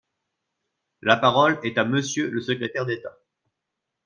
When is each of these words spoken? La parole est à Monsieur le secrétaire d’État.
La 1.03 1.15
parole 1.15 1.59
est 1.61 1.77
à 1.77 1.85
Monsieur 1.85 2.27
le 2.31 2.41
secrétaire 2.41 2.87
d’État. 2.87 3.15